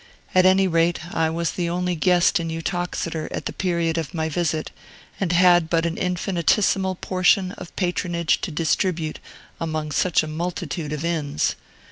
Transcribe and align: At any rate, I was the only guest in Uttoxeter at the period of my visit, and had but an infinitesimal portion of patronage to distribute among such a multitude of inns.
At 0.33 0.47
any 0.47 0.67
rate, 0.67 1.05
I 1.13 1.29
was 1.29 1.51
the 1.51 1.69
only 1.69 1.93
guest 1.93 2.39
in 2.39 2.49
Uttoxeter 2.49 3.27
at 3.31 3.45
the 3.45 3.53
period 3.53 3.99
of 3.99 4.15
my 4.15 4.29
visit, 4.29 4.71
and 5.19 5.31
had 5.31 5.69
but 5.69 5.85
an 5.85 5.95
infinitesimal 5.95 6.95
portion 6.95 7.51
of 7.51 7.75
patronage 7.75 8.41
to 8.41 8.49
distribute 8.49 9.19
among 9.59 9.91
such 9.91 10.23
a 10.23 10.27
multitude 10.27 10.91
of 10.91 11.05
inns. 11.05 11.53